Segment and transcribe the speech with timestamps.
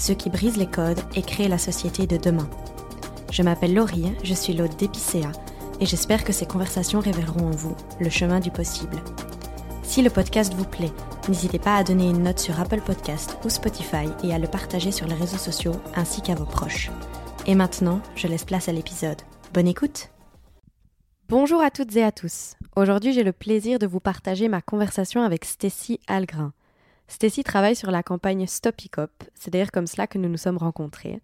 [0.00, 2.48] ceux qui brisent les codes et créent la société de demain.
[3.30, 5.30] Je m'appelle Laurie, je suis l'hôte d'Epicéa
[5.80, 8.96] et j'espère que ces conversations révéleront en vous le chemin du possible.
[9.82, 10.92] Si le podcast vous plaît,
[11.28, 14.92] n'hésitez pas à donner une note sur Apple Podcast ou Spotify et à le partager
[14.92, 16.90] sur les réseaux sociaux ainsi qu'à vos proches.
[17.46, 19.20] Et maintenant, je laisse place à l'épisode.
[19.52, 20.10] Bonne écoute
[21.28, 22.54] Bonjour à toutes et à tous.
[22.74, 26.52] Aujourd'hui, j'ai le plaisir de vous partager ma conversation avec Stacy Algrin.
[27.10, 30.58] Stacy travaille sur la campagne Stop Hiccup, c'est d'ailleurs comme cela que nous nous sommes
[30.58, 31.20] rencontrés.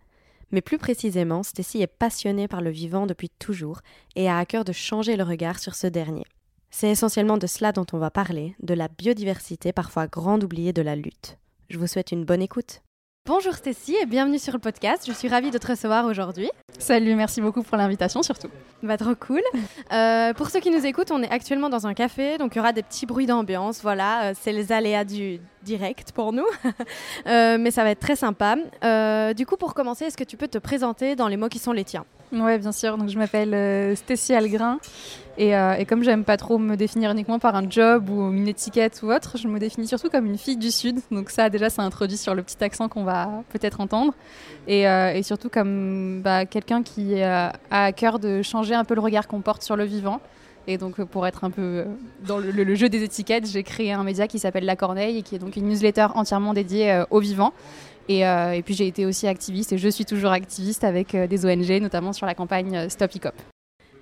[0.50, 3.82] Mais plus précisément, Stacy est passionnée par le vivant depuis toujours
[4.16, 6.24] et a à cœur de changer le regard sur ce dernier.
[6.70, 10.82] C'est essentiellement de cela dont on va parler, de la biodiversité parfois grande oubliée de
[10.82, 11.38] la lutte.
[11.70, 12.82] Je vous souhaite une bonne écoute.
[13.24, 15.04] Bonjour Stécie et bienvenue sur le podcast.
[15.06, 16.50] Je suis ravie de te recevoir aujourd'hui.
[16.78, 18.48] Salut, merci beaucoup pour l'invitation surtout.
[18.82, 19.42] Bah trop cool.
[19.92, 22.60] Euh, pour ceux qui nous écoutent, on est actuellement dans un café, donc il y
[22.60, 23.80] aura des petits bruits d'ambiance.
[23.82, 26.46] Voilà, euh, c'est les aléas du direct pour nous,
[27.26, 28.56] euh, mais ça va être très sympa.
[29.34, 31.72] du coup, pour commencer, est-ce que tu peux te présenter dans les mots qui sont
[31.72, 32.04] les tiens?
[32.32, 32.98] Ouais, bien sûr.
[32.98, 34.78] Donc je m'appelle euh, Stécie Algrin
[35.38, 38.48] et, euh, et, comme j'aime pas trop me définir uniquement par un job ou une
[38.48, 40.98] étiquette ou autre, je me définis surtout comme une fille du Sud.
[41.10, 44.14] Donc ça, déjà, ça introduit sur le petit accent qu'on va peut-être entendre
[44.66, 49.00] et, euh, surtout comme bah, quelqu'un qui a à cœur de changer un peu le
[49.00, 50.20] regard qu'on porte sur le vivant.
[50.68, 51.84] Et donc, pour être un peu
[52.26, 55.22] dans le, le jeu des étiquettes, j'ai créé un média qui s'appelle La Corneille et
[55.22, 57.52] qui est donc une newsletter entièrement dédiée au vivant.
[58.10, 61.44] Euh, et, puis j'ai été aussi activiste et je suis toujours activiste avec euh, des
[61.44, 63.34] ONG, notamment sur la campagne euh, Stop Hiccup.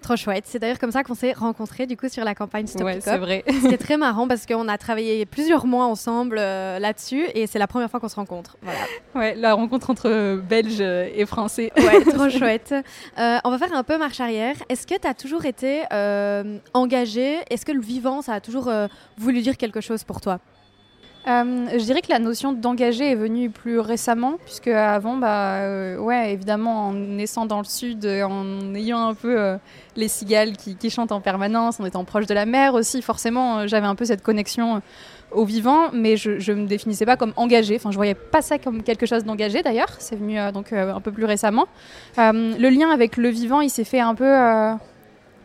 [0.02, 0.44] Trop chouette.
[0.46, 3.16] C'est d'ailleurs comme ça qu'on s'est rencontrés du coup sur la campagne Stop ouais, c'est
[3.16, 3.42] vrai.
[3.62, 7.90] C'était très marrant parce qu'on a travaillé plusieurs mois ensemble là-dessus et c'est la première
[7.90, 8.58] fois qu'on se rencontre.
[8.60, 8.80] Voilà.
[9.14, 11.72] Ouais, la rencontre entre Belges et Français.
[11.78, 12.74] Ouais, trop chouette.
[13.16, 14.56] on va faire un peu marche arrière.
[14.68, 15.84] Est-ce que tu as toujours été
[16.74, 18.70] engagé Est-ce que le vivant, ça a toujours
[19.16, 20.38] voulu dire quelque chose pour toi?
[21.26, 25.96] Euh, je dirais que la notion d'engager est venue plus récemment, puisque avant, bah, euh,
[25.96, 29.56] ouais, évidemment, en naissant dans le sud, en ayant un peu euh,
[29.96, 33.86] les cigales qui, chantent en permanence, en étant proche de la mer aussi, forcément, j'avais
[33.86, 34.82] un peu cette connexion
[35.32, 37.76] au vivant, mais je ne me définissais pas comme engagée.
[37.76, 39.90] Enfin, je voyais pas ça comme quelque chose d'engagé d'ailleurs.
[39.98, 41.66] C'est venu donc un peu plus récemment.
[42.18, 44.32] le lien avec le vivant, il s'est fait un peu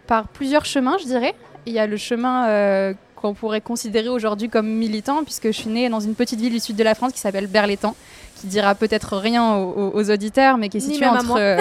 [0.06, 1.34] par plusieurs chemins, je dirais.
[1.66, 5.90] Il y a le chemin qu'on pourrait considérer aujourd'hui comme militant, puisque je suis née
[5.90, 7.96] dans une petite ville du sud de la France qui s'appelle Berlétan,
[8.40, 11.58] qui dira peut-être rien aux, auditeurs, mais qui est située entre,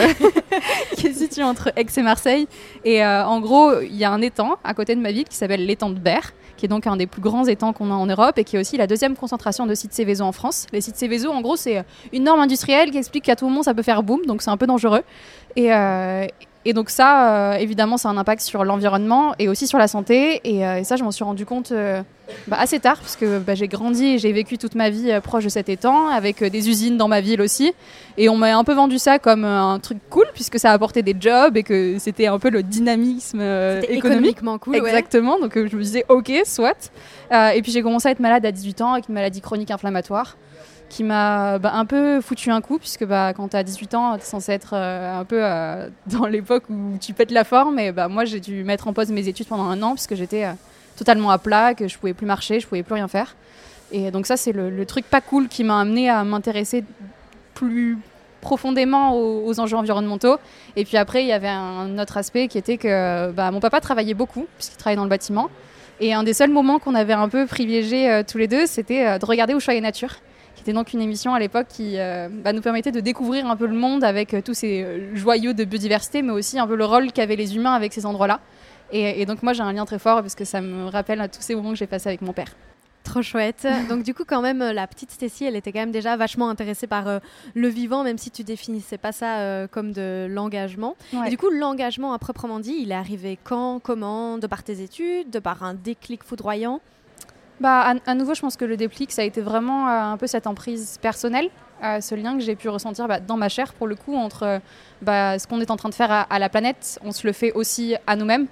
[0.97, 2.47] qui est située entre Aix et Marseille.
[2.85, 5.37] Et euh, en gros, il y a un étang à côté de ma ville qui
[5.37, 8.07] s'appelle l'étang de Berre, qui est donc un des plus grands étangs qu'on a en
[8.07, 10.67] Europe et qui est aussi la deuxième concentration de sites Céveso en France.
[10.73, 13.75] Les sites Céveso, en gros, c'est une norme industrielle qui explique qu'à tout moment ça
[13.75, 15.03] peut faire boom, donc c'est un peu dangereux.
[15.57, 16.27] Et, euh,
[16.69, 19.89] et donc ça, euh, évidemment, ça a un impact sur l'environnement et aussi sur la
[19.89, 20.43] santé.
[20.45, 22.03] Et, euh, ça, je m'en suis rendu compte euh,
[22.47, 25.49] bah, assez tard, puisque bah, j'ai grandi et j'ai vécu toute ma vie proche de
[25.49, 27.73] cet étang, avec des usines dans ma ville aussi.
[28.19, 31.17] Et on m'a un peu vendu ça comme un truc cool, puisque ça apportait des
[31.19, 33.91] jobs et que c'était un peu le dynamisme économique.
[33.91, 34.77] économiquement cool.
[34.77, 35.41] Exactement.
[35.41, 36.91] Donc je me disais, ok, soit.
[37.33, 40.37] et puis j'ai commencé à être malade à 18 ans avec une maladie chronique inflammatoire
[40.89, 44.17] qui m'a bah, un peu foutu un coup, puisque bah, quand tu as 18 ans,
[44.17, 47.79] tu es censé être euh, un peu euh, dans l'époque où tu pètes la forme.
[47.79, 50.45] Et bah, moi, j'ai dû mettre en pause mes études pendant un an, puisque j'étais
[50.45, 50.53] euh,
[50.97, 53.37] totalement à plat, que je pouvais plus marcher, je pouvais plus rien faire.
[53.93, 56.85] Et donc ça, c'est le, truc pas cool qui m'a amené à m'intéresser
[57.55, 57.97] plus
[58.43, 60.37] profondément aux, enjeux environnementaux.
[60.77, 64.13] Et puis après, il y avait un autre aspect qui était que mon papa travaillait
[64.13, 65.49] beaucoup, puisqu'il travaillait dans le bâtiment.
[66.01, 69.25] Et un des seuls moments qu'on avait un peu privilégié tous les deux, c'était de
[69.25, 70.17] regarder Ushuaïa Nature
[70.69, 73.75] C'était donc une émission à l'époque qui bah, nous permettait de découvrir un peu le
[73.75, 77.57] monde avec tous ces joyaux de biodiversité, mais aussi un peu le rôle qu'avaient les
[77.57, 78.39] humains avec ces endroits-là.
[78.93, 81.29] Et, et donc moi j'ai un lien très fort parce que ça me rappelle à
[81.29, 82.49] tous ces moments que j'ai passés avec mon père.
[83.09, 83.67] Trop chouette.
[83.89, 86.51] Donc du coup, quand même, euh, la petite Stécie, elle était quand même déjà vachement
[86.51, 87.19] intéressée par euh,
[87.55, 90.95] le vivant, même si tu définissais pas ça euh, comme de l'engagement.
[91.27, 94.83] Et du coup, l'engagement à proprement dit, il est arrivé quand, comment, de par tes
[94.83, 96.81] études, de par un déclic foudroyant?
[97.61, 100.47] Bah, à, nouveau, je pense que le déclic, ça a été vraiment un peu cette
[100.47, 101.51] emprise personnelle,
[101.83, 104.61] ce lien que j'ai pu ressentir bah, dans ma chair, pour le coup, entre
[105.03, 107.53] bah, ce qu'on est en train de faire à, la planète, on se le fait
[107.53, 108.47] aussi à nous-mêmes.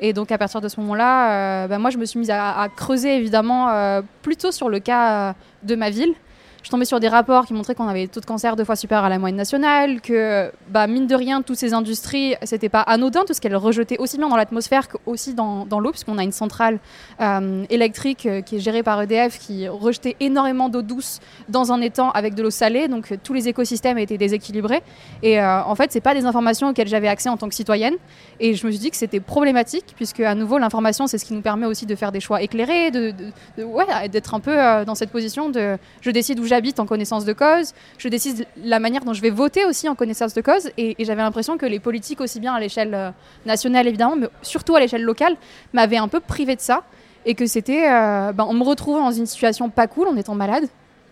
[0.00, 2.66] Et donc à partir de ce moment-là, euh, bah, moi je me suis mise à,
[2.74, 6.14] creuser évidemment euh, plutôt sur le cas euh, de ma ville
[6.62, 9.04] je tombais sur des rapports qui montraient qu'on avait taux de cancer deux fois supérieurs
[9.04, 13.24] à la moyenne nationale, que bah, mine de rien, toutes ces industries, c'était pas anodin,
[13.26, 16.32] tout ce qu'elles rejetaient aussi bien dans l'atmosphère qu'aussi dans, dans l'eau, puisqu'on a une
[16.32, 16.78] centrale
[17.20, 21.80] euh, électrique euh, qui est gérée par EDF qui rejetait énormément d'eau douce dans un
[21.80, 24.82] étang avec de l'eau salée, donc euh, tous les écosystèmes étaient déséquilibrés.
[25.22, 27.94] Et en fait, c'est pas des informations auxquelles j'avais accès en tant que citoyenne.
[28.38, 31.34] Et je me suis dit que c'était problématique, puisque à nouveau, l'information, c'est ce qui
[31.34, 33.16] nous permet aussi de faire des choix éclairés, d'être
[33.58, 37.24] de, ouais, d'être un peu dans cette position de je décide où j'habite en connaissance
[37.24, 40.70] de cause, je décide la manière dont je vais voter aussi en connaissance de cause,
[40.76, 43.10] et, j'avais l'impression que les politiques, aussi bien à l'échelle euh,
[43.46, 45.36] nationale évidemment, mais surtout à l'échelle locale,
[45.72, 46.82] m'avaient un peu privé de ça,
[47.24, 50.34] et que c'était, euh, ben, on me retrouvait dans une situation pas cool en étant
[50.34, 50.64] malade,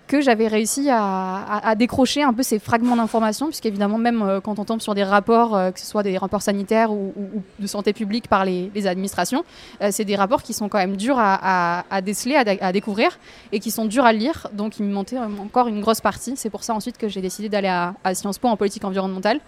[0.09, 4.65] que j'avais réussi à, décrocher un peu ces fragments d'informations, puisqu'évidemment, même euh, quand on
[4.65, 7.13] tombe sur des rapports, euh, que ce soit des rapports sanitaires ou,
[7.59, 9.45] de santé publique par les, administrations,
[9.83, 13.19] euh, c'est des rapports qui sont quand même durs à, déceler, à, découvrir,
[13.53, 14.49] et qui sont durs à lire.
[14.53, 16.35] Donc, il me manquait encore une grosse partie.
[16.37, 19.41] C'est pour ça ensuite que j'ai décidé d'aller à, Sciences Po en politique environnementale.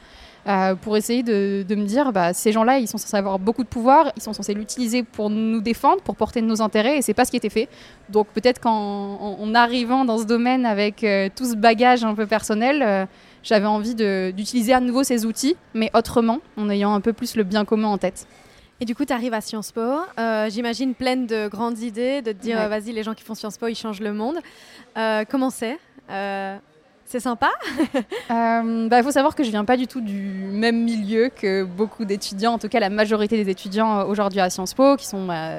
[0.46, 3.68] Euh, pour essayer de, me dire bah, ces gens-là, ils sont censés avoir beaucoup de
[3.68, 7.24] pouvoir, ils sont censés l'utiliser pour nous défendre, pour porter nos intérêts, et c'est pas
[7.24, 7.68] ce qui était fait.
[8.08, 12.82] Donc peut-être qu'en arrivant dans ce domaine avec euh, tout ce bagage un peu personnel,
[12.82, 13.06] euh,
[13.42, 17.42] j'avais envie d'utiliser à nouveau ces outils, mais autrement, en ayant un peu plus le
[17.42, 18.26] bien commun en tête.
[18.82, 19.82] Et du coup, tu arrives à Sciences Po,
[20.48, 23.66] j'imagine pleine de grandes idées, de te dire vas-y, les gens qui font Sciences Po,
[23.66, 24.38] ils changent le monde.
[25.28, 25.78] comment c'est
[27.10, 27.50] c'est sympa
[28.30, 30.22] euh, bah, Il faut savoir que je viens pas du tout du
[30.52, 34.48] même milieu que beaucoup d'étudiants, en tout cas la majorité des étudiants euh, aujourd'hui à
[34.48, 35.54] Sciences Po, qui sont bah,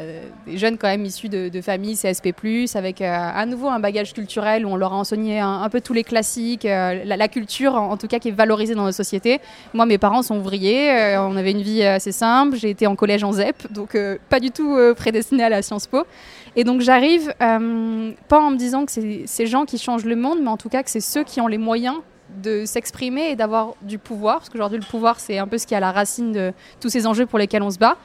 [0.48, 2.34] des jeunes quand même issus de, familles CSP+,
[2.76, 5.94] avec euh, à nouveau un bagage culturel où on leur a enseigné un, peu tous
[5.94, 9.42] les classiques, la, culture en, tout cas qui est valorisée dans nos sociétés.
[9.74, 13.24] Moi, mes parents sont ouvriers, on avait une vie assez simple, j'ai été en collège
[13.26, 13.98] en ZEP, donc
[14.30, 16.06] pas du tout prédestinée à la Sciences Po.
[16.56, 20.16] Et donc j'arrive, euh, pas en me disant que c'est ces gens qui changent le
[20.16, 21.98] monde, mais en tout cas que c'est ceux qui ont les moyens
[22.44, 25.74] de s'exprimer et d'avoir du pouvoir, parce qu'aujourd'hui le pouvoir c'est un peu ce qui
[25.74, 27.98] est à la racine de tous ces enjeux pour lesquels on se bat.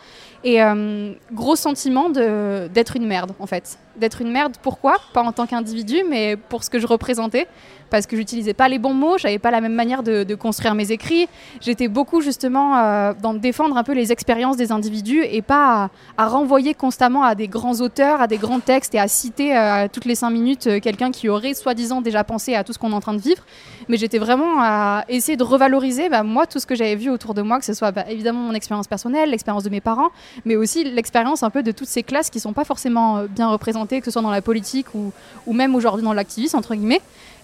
[0.44, 3.78] Et euh, gros sentiment d'être une merde en fait.
[3.96, 4.96] D'être une merde, pourquoi?
[5.12, 7.48] Pas en tant qu'individu, mais pour ce que je représentais
[7.90, 10.92] parce que j'utilisais pas les bons mots, j'avais pas la même manière de, construire mes
[10.92, 11.28] écrits.
[11.60, 16.26] J'étais beaucoup justement euh, dans défendre un peu les expériences des individus et pas à,
[16.26, 20.04] renvoyer constamment à des grands auteurs, à des grands textes et à citer euh, toutes
[20.04, 22.94] les cinq minutes euh, quelqu'un qui aurait soi-disant déjà pensé à tout ce qu'on est
[22.94, 23.42] en train de vivre.
[23.88, 27.34] Mais j'étais vraiment à essayer de revaloriser bah, moi tout ce que j'avais vu autour
[27.34, 30.10] de moi, que ce soit bah, évidemment mon expérience personnelle, l'expérience de mes parents,
[30.44, 34.00] mais aussi l'expérience un peu de toutes ces classes qui sont pas forcément bien représentées,
[34.00, 35.12] que ce soit dans la politique ou,
[35.46, 37.00] ou même aujourd'hui dans l'activisme entre guillemets.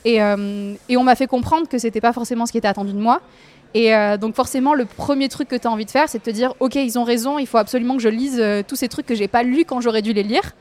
[0.06, 2.98] Euh, et, on m'a fait comprendre que c'était pas forcément ce qui était attendu de
[2.98, 3.20] moi.
[3.74, 6.24] Et euh, donc forcément, le premier truc que tu as envie de faire, c'est de
[6.24, 8.88] te dire, ok, ils ont raison, il faut absolument que je lise euh, tous ces
[8.88, 10.53] trucs que j'ai pas lus quand j'aurais dû les lire.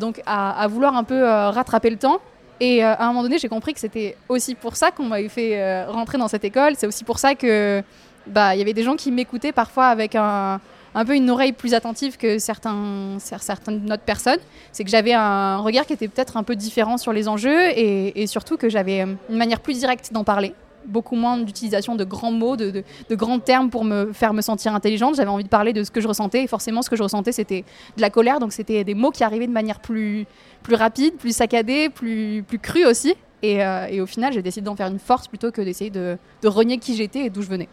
[0.00, 2.18] donc à, vouloir un peu rattraper le temps.
[2.60, 5.84] Et à un moment donné, j'ai compris que c'était aussi pour ça qu'on m'avait fait
[5.86, 6.74] rentrer dans cette école.
[6.76, 7.82] C'est aussi pour ça que
[8.26, 10.60] bah y avait des gens qui m'écoutaient parfois avec un,
[10.94, 14.38] un peu une oreille plus attentive que certains, certaines autres personnes.
[14.72, 18.26] C'est que j'avais un regard qui était peut-être un peu différent sur les enjeux et,
[18.26, 20.54] surtout que j'avais euh, une manière plus directe d'en parler
[20.86, 25.16] beaucoup moins d'utilisation de grands mots, de, grands termes pour me faire me sentir intelligente.
[25.16, 26.44] J'avais envie de parler de ce que je ressentais.
[26.44, 27.64] Et forcément, ce que je ressentais, c'était
[27.96, 28.38] de la colère.
[28.38, 30.26] Donc, c'était des mots qui arrivaient de manière plus,
[30.62, 33.14] plus rapide, plus saccadée, plus, plus crue aussi.
[33.42, 36.48] Et, euh, au final, j'ai décidé d'en faire une force plutôt que d'essayer de, de
[36.48, 37.68] renier qui j'étais et d'où je venais.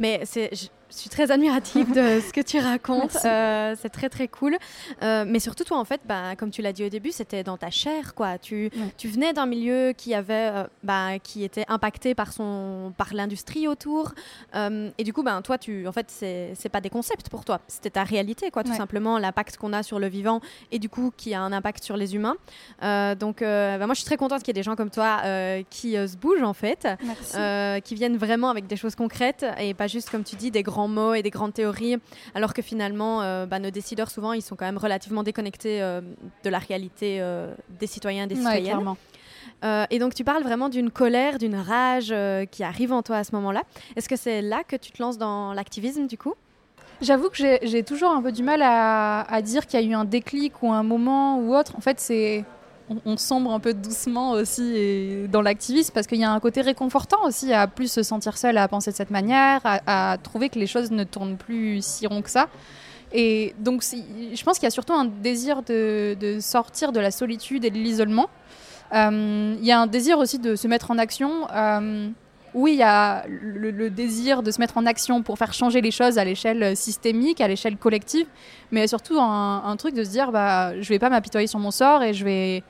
[0.00, 0.22] Mais
[0.90, 3.16] je suis très admirative de ce que tu racontes.
[3.24, 4.56] Euh, c'est très très cool.
[5.02, 7.56] Euh, mais surtout toi en fait, bah, comme tu l'as dit au début, c'était dans
[7.56, 8.38] ta chair quoi.
[8.38, 13.14] Tu, tu venais d'un milieu qui avait, euh, bah, qui était impacté par son, par
[13.14, 14.12] l'industrie autour.
[14.54, 17.60] et du coup, ben toi, tu, en fait, c'est, c'est pas des concepts pour toi.
[17.68, 21.12] C'était ta réalité quoi, tout simplement l'impact qu'on a sur le vivant et du coup
[21.16, 22.36] qui a un impact sur les humains.
[23.16, 25.22] donc bah, moi, je suis très contente qu'il y ait des gens comme toi
[25.70, 26.86] qui se bougent en fait,
[27.84, 30.88] qui viennent vraiment avec des choses concrètes et pas juste comme tu dis des grands
[30.88, 31.98] mots et des grandes théories,
[32.34, 36.00] alors que finalement, euh, bah, nos décideurs, souvent, ils sont quand même relativement déconnectés euh,
[36.42, 38.94] de la réalité euh, des citoyens et des citoyennes.
[39.90, 42.12] et donc tu parles vraiment d'une colère, d'une rage
[42.50, 43.62] qui arrive en toi à ce moment-là.
[43.96, 46.34] Est-ce que c'est là que tu te lances dans l'activisme du coup?
[47.00, 50.04] J'avoue que j'ai toujours un peu du mal à, dire qu'il y a eu un
[50.04, 51.76] déclic ou un moment ou autre.
[51.76, 52.44] En fait, c'est
[53.06, 57.24] on, sombre un peu doucement aussi dans l'activisme parce qu'il y a un côté réconfortant
[57.24, 60.66] aussi à plus se sentir seul à penser de cette manière, à, trouver que les
[60.66, 62.48] choses ne tournent plus si rond que ça.
[63.12, 67.64] Et donc, je pense qu'il y a surtout un désir de, sortir de la solitude
[67.64, 68.28] et de l'isolement.
[68.92, 71.48] Euh, il y a un désir aussi de se mettre en action.
[71.54, 72.08] Euh,
[72.54, 75.90] oui, il y a le, désir de se mettre en action pour faire changer les
[75.90, 78.26] choses à l'échelle systémique, à l'échelle collective,
[78.70, 82.02] mais surtout un, truc de se dire, bah, je vais pas m'apitoyer sur mon sort
[82.02, 82.62] et je vais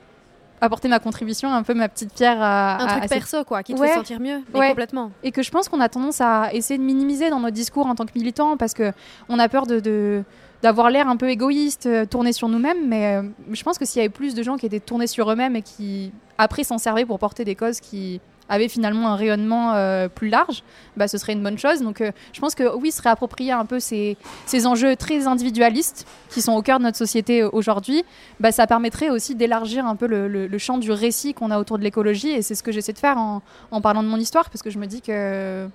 [0.61, 2.83] apporter ma contribution, un peu ma petite pierre à...
[2.83, 5.11] Un truc perso, quoi, qui te fait sentir mieux, mais complètement.
[5.23, 7.95] Et que je pense qu'on a tendance à essayer de minimiser dans notre discours en
[7.95, 10.23] tant que militant, parce qu'on a peur de...
[10.63, 13.99] d'avoir l'air un peu égoïste, euh, tourné sur nous-mêmes, mais euh, je pense que s'il
[13.99, 17.05] y avait plus de gens qui étaient tournés sur eux-mêmes et qui, après, s'en servaient
[17.05, 20.63] pour porter des causes qui, avait finalement un rayonnement euh, plus large,
[20.97, 21.81] bah, ce serait une bonne chose.
[21.81, 26.07] Donc euh, je pense que oui, se réapproprier un peu ces, ces, enjeux très individualistes
[26.31, 28.05] qui sont au cœur de notre société euh, aujourd'hui,
[28.41, 31.79] bah, ça permettrait aussi d'élargir un peu le, le, champ du récit qu'on a autour
[31.79, 32.31] de l'écologie.
[32.31, 34.71] Et c'est ce que j'essaie de faire en, en, parlant de mon histoire, parce que
[34.71, 35.69] je me dis que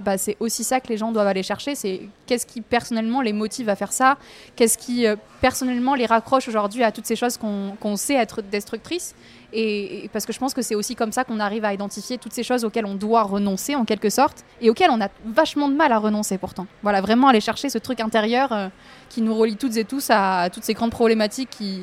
[0.00, 1.74] bah, c'est aussi ça que les gens doivent aller chercher.
[1.74, 4.16] C'est qu'est-ce qui personnellement les motive à faire ça
[4.56, 5.06] Qu'est-ce qui
[5.40, 9.14] personnellement les raccroche aujourd'hui à toutes ces choses qu'on sait être destructrices
[9.52, 12.32] et, parce que je pense que c'est aussi comme ça qu'on arrive à identifier toutes
[12.32, 15.74] ces choses auxquelles on doit renoncer en quelque sorte et auxquelles on a vachement de
[15.74, 16.66] mal à renoncer pourtant.
[16.82, 18.68] Voilà, vraiment aller chercher ce truc intérieur euh,
[19.08, 21.82] qui nous relie toutes et tous à, toutes ces grandes problématiques qui,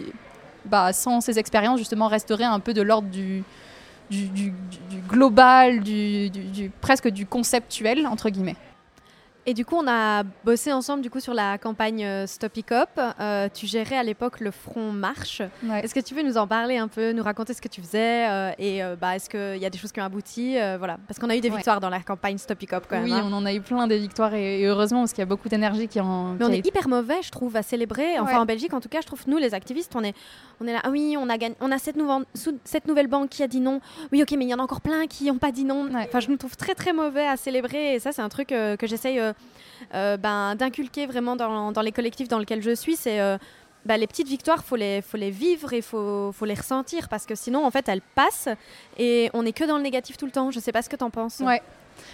[0.65, 3.43] bah, sans ces expériences, justement, resteraient un peu de l'ordre du,
[4.09, 4.53] du, du,
[5.07, 8.55] global, du, presque du conceptuel, entre guillemets.
[9.49, 12.89] Et du coup, on a bossé ensemble du coup sur la campagne euh, Stop Hiccup.
[12.97, 15.41] Euh, tu gérais à l'époque le Front Marche.
[15.81, 18.27] Est-ce que tu veux nous en parler un peu, nous raconter ce que tu faisais
[18.29, 21.29] euh, et bah, est-ce qu'il y a des choses qui ont abouti Voilà, parce qu'on
[21.29, 23.05] a eu des victoires dans la campagne Stop Hiccup quand même.
[23.05, 23.23] Oui, hein.
[23.25, 25.87] on en a eu plein des victoires et, heureusement parce qu'il y a beaucoup d'énergie
[25.87, 26.33] qui en.
[26.33, 28.19] Mais on est hyper mauvais, je trouve, à célébrer.
[28.19, 30.13] Enfin, en Belgique, en tout cas, je trouve nous les activistes, on est,
[30.59, 30.81] on est là.
[30.83, 32.25] Ah oui, on a gagné, on a cette, nouvelle,
[32.65, 33.79] cette nouvelle banque qui a dit non.
[34.11, 35.87] Oui, ok, mais il y en a encore plein qui n'ont pas dit non.
[35.95, 38.87] Enfin, je nous trouve très très mauvais à célébrer et ça, c'est un truc que
[38.87, 39.21] j'essaye
[39.91, 43.37] ben, d'inculquer vraiment dans, les collectifs dans lesquels je suis, c'est euh,
[43.85, 47.25] ben, les petites victoires, faut les, faut les vivre et faut, faut les ressentir parce
[47.25, 48.49] que sinon, en fait, elles passent
[48.97, 50.51] et on n'est que dans le négatif tout le temps.
[50.51, 51.39] Je sais pas ce que tu en penses.
[51.39, 51.61] Ouais.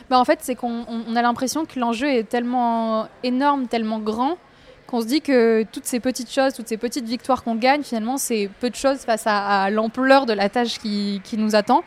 [0.09, 4.37] Ben, en fait, c'est qu'on a l'impression que l'enjeu est tellement énorme, tellement grand
[4.85, 8.17] qu'on se dit que toutes ces petites choses, toutes ces petites victoires qu'on gagne, finalement,
[8.17, 11.83] c'est peu de choses face à, l'ampleur de la tâche qui, qui nous attend.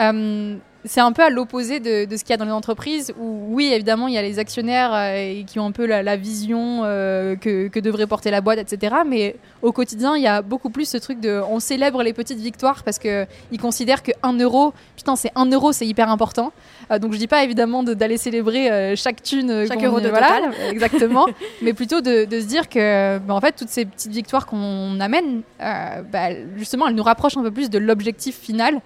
[0.00, 3.46] Euh, c'est un peu à l'opposé de, ce qu'il y a dans les entreprises où,
[3.48, 7.36] oui, évidemment, il y a les actionnaires euh, qui ont un peu la, vision euh,
[7.36, 8.96] que, devrait porter la boîte, etc.
[9.06, 12.38] Mais au quotidien, il y a beaucoup plus ce truc de on célèbre les petites
[12.38, 13.26] victoires parce qu'ils
[13.60, 16.52] considèrent que 1 euro, putain, c'est 1 euro, c'est hyper important.
[16.90, 19.66] Euh, donc je dis pas évidemment d'aller célébrer chaque thune.
[19.66, 21.26] Chaque euro de voilà, exactement.
[21.62, 25.42] mais plutôt de, se dire que, bah, en fait, toutes ces petites victoires qu'on amène,
[25.58, 28.80] bah, justement, elles nous rapprochent un peu plus de l'objectif final.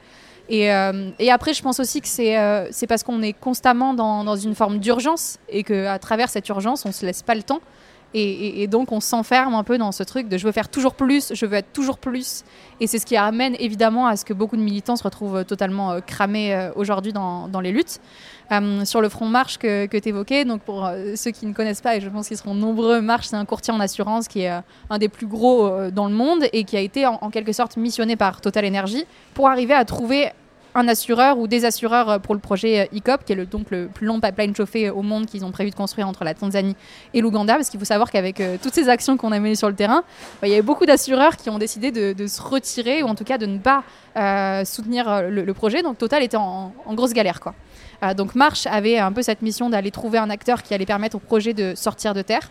[0.50, 4.36] Euh, et, après, je pense aussi que c'est euh, parce qu'on est constamment dans, dans
[4.36, 7.60] une forme d'urgence et qu'à travers cette urgence, on se laisse pas le temps.
[8.14, 11.32] Et, donc, on s'enferme un peu dans ce truc de je veux faire toujours plus,
[11.34, 12.44] je veux être toujours plus.
[12.80, 15.92] Et c'est ce qui amène évidemment à ce que beaucoup de militants se retrouvent totalement
[15.92, 18.00] euh, cramés aujourd'hui dans, les luttes.
[18.84, 21.96] sur le front Marche que, que tu évoquais, donc pour ceux qui ne connaissent pas,
[21.96, 24.98] et je pense qu'ils seront nombreux, Marche, c'est un courtier en assurance qui est un
[24.98, 28.16] des plus gros dans le monde et qui a été en, en quelque sorte missionné
[28.16, 29.04] par Total Energy
[29.34, 30.30] pour arriver à trouver
[30.74, 33.70] un assureur ou des assureurs euh, pour le projet ICOP, euh, qui est le, donc
[33.70, 36.76] le plus long pipeline chauffé au monde qu'ils ont prévu de construire entre la Tanzanie
[37.14, 37.54] et l'Ouganda.
[37.54, 40.04] Parce qu'il faut savoir qu'avec euh, toutes ces actions qu'on a menées sur le terrain,
[40.40, 43.24] bah, il y avait beaucoup d'assureurs qui ont décidé de, se retirer ou en tout
[43.24, 43.82] cas de ne pas
[44.64, 45.82] soutenir le, projet.
[45.82, 47.40] Donc Total était en, grosse galère.
[47.40, 47.54] Quoi.
[48.14, 51.18] donc Marche avait un peu cette mission d'aller trouver un acteur qui allait permettre au
[51.18, 52.50] projet de sortir de terre.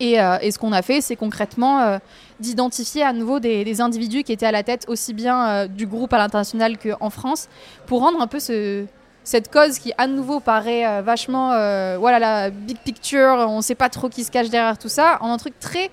[0.00, 1.98] Et, ce qu'on a fait, c'est concrètement
[2.40, 6.12] d'identifier à nouveau des, individus qui étaient à la tête aussi bien euh, du groupe
[6.12, 7.48] à l'international qu'en France,
[7.86, 8.84] pour rendre un peu ce,
[9.24, 13.62] cette cause qui à nouveau paraît euh, vachement, euh, voilà la big picture, on ne
[13.62, 15.90] sait pas trop qui se cache derrière tout ça, en un truc très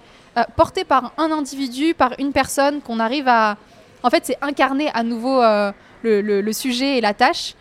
[0.56, 3.56] porté par un individu, par une personne, qu'on arrive à...
[4.02, 5.44] En fait, c'est incarner à nouveau
[6.02, 7.54] le, sujet et la tâche.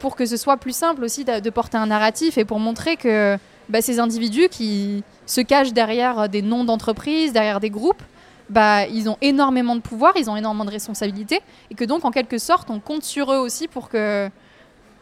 [0.00, 3.38] pour que ce soit plus simple aussi de, porter un narratif et pour montrer que
[3.68, 8.02] bah, ces individus qui se cachent derrière des noms d'entreprises, derrière des groupes,
[8.50, 12.10] bah, ils ont énormément de pouvoir, ils ont énormément de responsabilités, et que donc en
[12.10, 14.28] quelque sorte on compte sur eux aussi pour que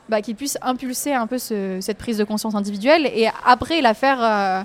[0.09, 4.19] bah, qu'ils puissent impulser un peu cette prise de conscience individuelle et après la faire,
[4.23, 4.63] euh,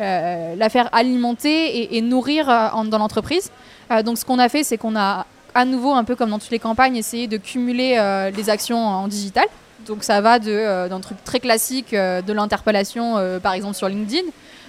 [0.00, 3.50] euh, la faire alimenter et, nourrir euh, dans l'entreprise.
[4.04, 6.50] donc ce qu'on a fait, c'est qu'on a à nouveau, un peu comme dans toutes
[6.50, 9.46] les campagnes, essayer de cumuler les actions en digital.
[9.86, 14.28] Donc ça va d'un truc très classique de l'interpellation, par exemple sur LinkedIn,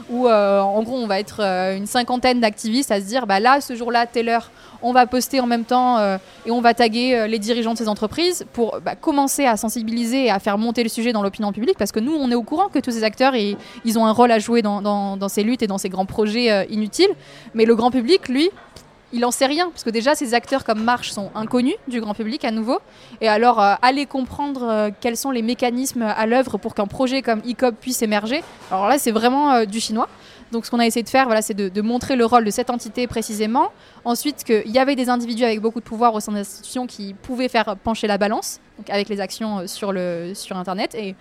[0.09, 1.41] où en gros on va être
[1.75, 4.49] une cinquantaine d'activistes à se dire bah là ce jour-là telle heure
[4.81, 7.77] on va poster en même temps euh, et on va taguer euh, les dirigeants de
[7.77, 11.51] ces entreprises pour bah, commencer à sensibiliser et à faire monter le sujet dans l'opinion
[11.51, 14.11] publique parce que nous, on est au courant que tous ces acteurs, ils, ont un
[14.11, 17.11] rôle à jouer dans, ces luttes et dans ces grands projets euh, inutiles.
[17.53, 18.49] Mais le grand public, lui,
[19.13, 22.13] il en sait rien, parce que déjà ces acteurs comme Marche sont inconnus du grand
[22.13, 22.79] public à nouveau.
[23.21, 27.75] Et alors, aller comprendre quels sont les mécanismes à l'œuvre pour qu'un projet comme ICOP
[27.75, 30.07] puisse émerger, alors là, c'est vraiment du chinois.
[30.51, 32.69] Donc ce qu'on a essayé de faire, voilà, c'est de, montrer le rôle de cette
[32.69, 33.71] entité précisément.
[34.03, 37.13] Ensuite, qu'il y avait des individus avec beaucoup de pouvoir au sein de l'institution qui
[37.13, 40.95] pouvaient faire pencher la balance, avec les actions euh, sur, le, sur Internet.
[40.95, 41.15] Et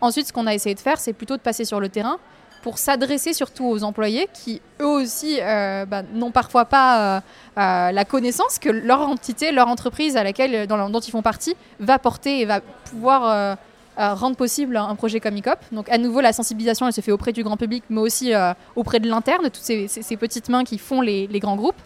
[0.00, 2.18] ensuite, ce qu'on a essayé de faire, c'est plutôt de passer sur le terrain
[2.62, 7.20] pour s'adresser surtout aux employés qui, eux aussi, euh, bah, n'ont parfois pas euh,
[7.56, 11.98] la connaissance que leur entité, leur entreprise à laquelle, dans, dont ils font partie, va
[11.98, 13.58] porter et va pouvoir
[13.96, 15.58] rendre possible un projet comme ICOP.
[15.72, 18.52] Donc à nouveau, la sensibilisation, elle se fait auprès du grand public, mais aussi euh,
[18.76, 21.80] auprès de l'interne, toutes ces, petites mains qui font les, grands groupes.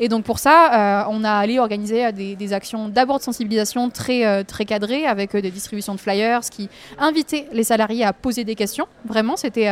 [0.00, 3.88] Et donc pour ça, euh, on a allé organiser euh, des, actions d'abord de sensibilisation
[3.90, 6.68] très, très cadrées, avec des distributions de flyers qui
[6.98, 8.86] invitaient les salariés à poser des questions.
[9.04, 9.70] Vraiment, c'était,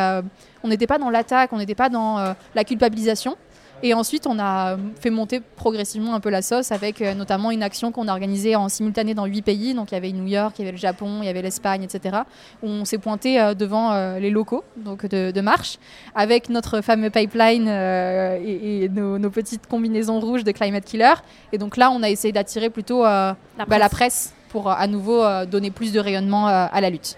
[0.63, 3.37] on n'était pas dans l'attaque, on n'était pas dans la culpabilisation.
[3.83, 7.63] Et ensuite, on a fait monter progressivement un peu la sauce avec euh, notamment une
[7.63, 9.73] action qu'on a organisée en simultané dans huit pays.
[9.73, 11.83] Donc il y avait New York, il y avait le Japon, il y avait l'Espagne,
[11.83, 12.19] etc.
[12.63, 15.79] Où on s'est pointé euh, devant euh, les locaux donc de, marche
[16.15, 21.15] avec notre fameux pipeline et, nos, petites combinaisons rouges de Climate Killer.
[21.53, 25.25] Et donc là, on a essayé d'attirer plutôt la, bah, la, presse pour à nouveau
[25.47, 27.17] donner plus de rayonnement à la lutte.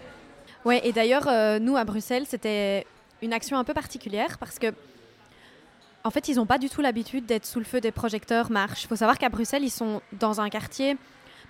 [0.65, 1.29] Ouais, et d'ailleurs,
[1.61, 2.87] nous à Bruxelles, c'était
[3.23, 4.69] une action un peu particulière parce que
[6.05, 8.85] en fait, ils n'ont pas du tout l'habitude d'être sous le feu des projecteurs marche.
[8.85, 10.97] Il faut savoir qu'à Bruxelles, ils sont dans un quartier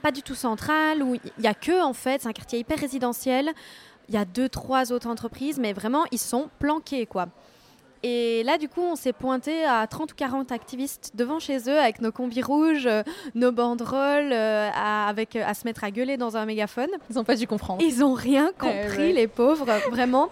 [0.03, 2.79] pas du tout central, où il n'y a que, en fait, c'est un quartier hyper
[2.79, 3.51] résidentiel.
[4.09, 7.29] Il y a deux, trois autres entreprises, mais vraiment, ils sont planqués, quoi.
[8.03, 11.79] Et là, du coup, on s'est pointé à 30 ou 40 activistes devant chez eux
[11.79, 13.05] avec nos combis rouges, euh,
[13.37, 16.89] nos banderoles, euh, à, avec, à se mettre à gueuler dans un mégaphone.
[17.11, 17.81] Ils n'ont pas dû comprendre.
[17.81, 20.31] Ils n'ont rien compris, les pauvres, vraiment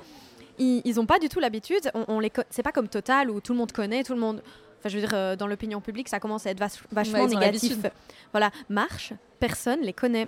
[0.60, 1.90] ils n'ont pas du tout l'habitude.
[1.94, 4.42] On, on les, c'est pas comme Total où tout le monde connaît, tout le monde.
[4.78, 7.78] Enfin, je veux dire, euh, dans l'opinion publique, ça commence à être vachement négatif.
[8.32, 10.26] Voilà, marche, personne les connaît.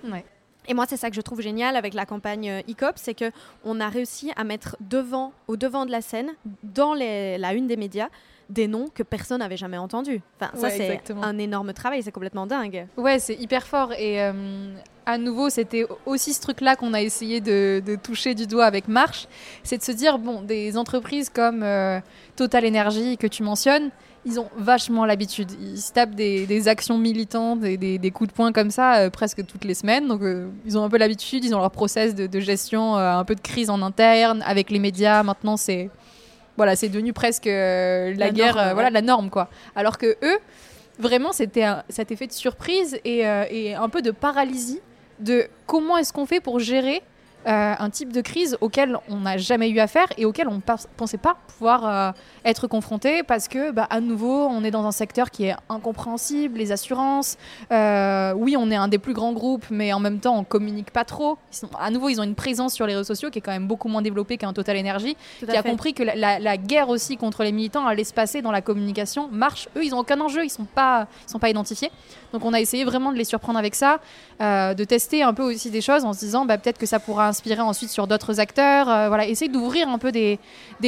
[0.67, 3.31] Et moi, c'est ça que je trouve génial avec la campagne euh, ICOP, c'est que
[3.65, 6.31] on a réussi à mettre devant, au devant de la scène,
[6.63, 8.07] dans les, la une des médias,
[8.49, 10.21] des noms que personne n'avait jamais entendus.
[10.39, 12.87] Enfin, ça, c'est un énorme travail, c'est complètement dingue.
[12.95, 13.91] Ouais, c'est hyper fort.
[13.93, 14.73] Et euh,
[15.05, 19.27] à nouveau, c'était aussi ce truc-là qu'on a essayé de, toucher du doigt avec Marche.
[19.63, 21.99] C'est de se dire, bon, des entreprises comme euh,
[22.35, 23.89] Total Energy que tu mentionnes,
[24.25, 25.51] ils ont vachement l'habitude.
[25.59, 29.45] Ils se tapent des, actions militantes, des, des, coups de poing comme ça euh, presque
[29.45, 30.07] toutes les semaines.
[30.07, 30.21] Donc
[30.65, 33.41] ils ont un peu l'habitude, ils ont leur process de, de gestion, un peu de
[33.41, 34.41] crise en interne.
[34.45, 35.89] Avec les médias, maintenant, c'est
[36.57, 39.49] voilà, c'est devenu presque euh, la, guerre, euh, voilà, la norme quoi.
[39.75, 40.37] Alors que eux,
[40.99, 44.81] vraiment, c'était cet effet de surprise et, euh, et, un peu de paralysie
[45.19, 47.01] de comment est-ce qu'on fait pour gérer
[47.45, 50.61] euh, un type de crise auquel on n'a jamais eu affaire et auquel on ne
[50.95, 52.11] pensait pas pouvoir euh,
[52.45, 56.57] être confronté parce que, bah, à nouveau, on est dans un secteur qui est incompréhensible,
[56.57, 57.37] les assurances.
[57.71, 60.91] Euh, oui, on est un des plus grands groupes, mais en même temps, on communique
[60.91, 61.37] pas trop.
[61.79, 63.89] à nouveau, ils ont une présence sur les réseaux sociaux qui est quand même beaucoup
[63.89, 67.85] moins développée qu'un Total Energy, qui a compris que la, guerre aussi contre les militants
[67.85, 69.67] allait se passer dans la communication marche.
[69.75, 71.91] Eux, ils n'ont aucun enjeu, ils sont pas, ils sont pas identifiés.
[72.31, 73.99] Donc, on a essayé vraiment de les surprendre avec ça,
[74.39, 77.32] de tester un peu aussi des choses en se disant, bah, peut-être que ça pourra
[77.33, 78.87] inspirer ensuite sur d'autres acteurs.
[78.87, 80.39] Euh, voilà, essayer d'ouvrir un peu des,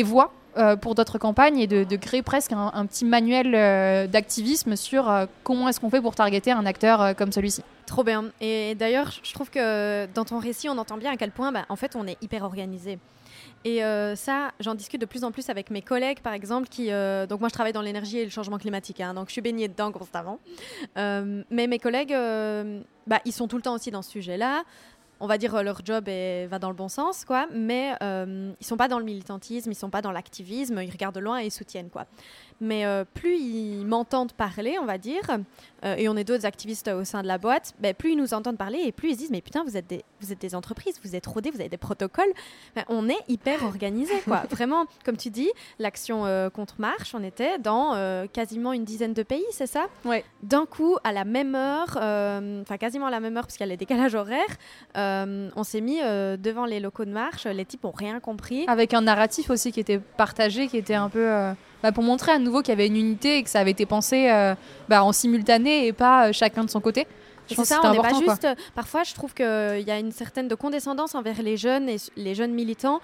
[0.04, 5.12] voies euh, pour d'autres campagnes et de, créer presque un, petit manuel euh, d'activisme sur
[5.44, 7.64] comment est-ce qu'on fait pour targeter un acteur comme celui-ci.
[7.88, 8.26] Trop bien.
[8.42, 11.66] Et d'ailleurs, je trouve que dans ton récit, on entend bien à quel point, bah,
[11.70, 13.00] en fait, on est hyper organisé.
[13.64, 13.80] Et
[14.16, 16.90] ça, j'en discute de plus en plus avec mes collègues, par exemple, qui...
[17.30, 19.68] donc moi, je travaille dans l'énergie et le changement climatique, hein, donc je suis baignée
[19.68, 20.38] dedans constamment.
[20.96, 22.16] mais mes collègues,
[23.08, 24.64] bah, ils sont tout le temps aussi dans ce sujet-là
[25.20, 28.78] on va dire, leur job va dans le bon sens, quoi, mais euh, ils sont
[28.78, 31.52] pas dans le militantisme, ils sont pas dans l'activisme, ils regardent de loin et ils
[31.52, 32.06] soutiennent, quoi.
[32.62, 35.24] Mais euh, plus ils m'entendent parler, on va dire,
[35.84, 38.34] euh, et on est d'autres activistes au sein de la boîte, ben, plus ils nous
[38.34, 41.00] entendent parler et plus ils disent mais putain vous êtes des, vous êtes des entreprises,
[41.04, 42.32] vous êtes rodés, vous avez des protocoles.
[42.76, 44.44] Ben, on est hyper organisé quoi.
[44.50, 49.24] Vraiment, comme tu dis, l'action euh, contre marche, on était dans quasiment une dizaine de
[49.24, 49.88] pays, c'est ça?
[50.06, 50.24] Ouais.
[50.44, 51.98] D'un coup, à la même heure,
[52.62, 54.56] enfin quasiment à la même heure parce qu'il y a les décalages horaires,
[54.96, 57.46] on s'est mis devant les locaux de marche.
[57.46, 58.66] Les types ont rien compris.
[58.68, 61.54] Avec un narratif aussi qui était partagé, qui était un peu
[61.86, 63.86] bah, pour montrer à nouveau qu'il y avait une unité et que ça avait été
[63.86, 64.28] pensé
[64.90, 67.06] bah, en simultané et pas chacun de son côté.
[67.48, 68.48] Je pense ça, on n'est pas juste.
[68.74, 69.46] Parfois, je trouve qu'il
[69.86, 73.02] y a une certaine de condescendance envers les jeunes et les jeunes militants.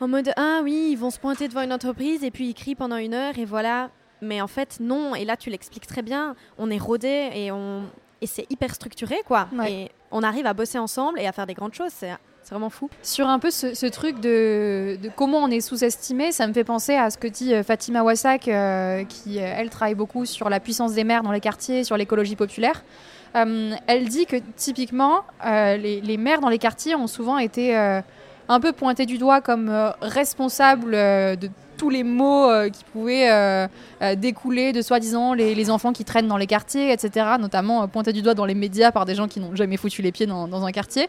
[0.00, 2.74] En mode, ah oui, ils vont se pointer devant une entreprise et puis ils crient
[2.74, 3.90] pendant une heure et voilà.
[4.22, 5.14] Mais en fait, non.
[5.14, 6.36] Et là, tu l'expliques très bien.
[6.56, 7.82] On est rodé et, on...
[8.22, 9.48] et c'est hyper structuré, quoi.
[9.68, 11.92] Et on arrive à bosser ensemble et à faire des grandes choses.
[11.94, 12.12] C'est
[12.50, 12.90] vraiment fou.
[13.02, 17.10] Sur un peu ce, truc de, comment on est sous-estimé, ça me fait penser à
[17.10, 20.94] ce que dit euh, Fatima Wassak, euh, qui, euh, elle, travaille beaucoup sur la puissance
[20.94, 22.82] des maires dans les quartiers, sur l'écologie populaire.
[23.34, 28.00] elle dit que typiquement, les, les, maires dans les quartiers ont souvent été
[28.50, 31.48] un peu pointés du doigt comme responsables de
[31.80, 33.66] tous les mots euh, qui pouvaient euh,
[34.02, 37.26] euh, découler de soi-disant les, enfants qui traînent dans les quartiers, etc.
[37.40, 40.12] Notamment pointés du doigt dans les médias par des gens qui n'ont jamais foutu les
[40.12, 41.08] pieds dans, un quartier.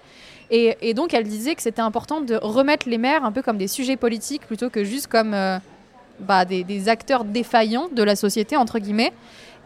[0.49, 3.67] Et, donc elle disait que c'était important de remettre les maires un peu comme des
[3.67, 5.35] sujets politiques plutôt que juste comme
[6.21, 9.11] bah, des, acteurs défaillants de la société, entre guillemets.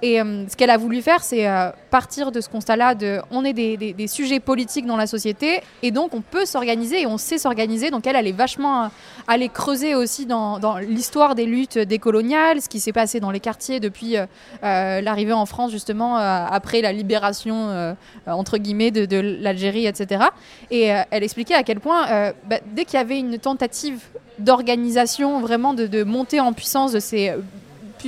[0.02, 3.46] Et euh, ce qu'elle a voulu faire, c'est euh, partir de ce constat-là de on
[3.46, 7.38] est des, sujets politiques dans la société et donc on peut s'organiser et on sait
[7.38, 7.92] s'organiser.
[7.92, 8.88] Donc elle, elle est vachement euh,
[9.28, 13.80] allée creuser aussi dans, l'histoire des luttes décoloniales, ce qui s'est passé dans les quartiers
[13.80, 14.16] depuis
[14.62, 20.26] l'arrivée en France justement après la libération entre guillemets de, l'Algérie, etc.
[20.72, 24.02] Et elle expliquait à quel point bah, dès qu'il y avait une tentative
[24.40, 27.34] d'organisation, vraiment de, de montée en puissance de ces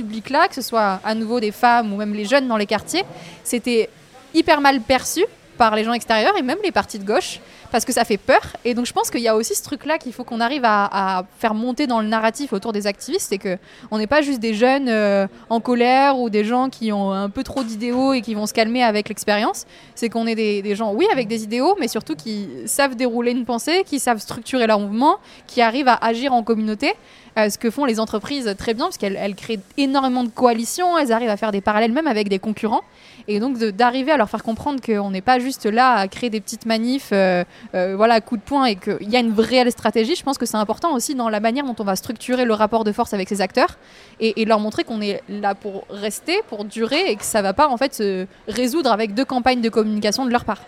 [0.02, 3.04] public-là, que ce soit à nouveau des femmes ou même les jeunes dans les quartiers,
[3.44, 3.88] c'était
[4.34, 5.24] hyper mal perçu
[5.56, 8.40] par les gens extérieurs et même les partis de gauche parce que ça fait peur.
[8.64, 11.24] Et donc je pense qu'il y a aussi ce truc-là qu'il faut qu'on arrive à,
[11.38, 13.58] faire monter dans le narratif autour des activistes, c'est que
[13.90, 17.28] on n'est pas juste des jeunes euh, en colère ou des gens qui ont un
[17.28, 19.66] peu trop d'idéaux et qui vont se calmer avec l'expérience.
[19.94, 23.44] C'est qu'on est des, gens, oui, avec des idéaux, mais surtout qui savent dérouler une
[23.44, 26.94] pensée, qui savent structurer leur mouvement, qui arrivent à agir en communauté.
[27.38, 31.28] Ce que font les entreprises très bien, parce qu'elles créent énormément de coalitions, elles arrivent
[31.30, 32.82] à faire des parallèles même avec des concurrents.
[33.28, 36.40] Et donc d'arriver à leur faire comprendre qu'on n'est pas juste là à créer des
[36.40, 40.16] petites manifs, euh, euh, voilà, coup de poing, et qu'il y a une réelle stratégie,
[40.16, 42.84] je pense que c'est important aussi dans la manière dont on va structurer le rapport
[42.84, 43.78] de force avec ces acteurs
[44.20, 47.52] et, leur montrer qu'on est là pour rester, pour durer, et que ça ne va
[47.52, 50.62] pas en fait se résoudre avec deux campagnes de communication de leur part.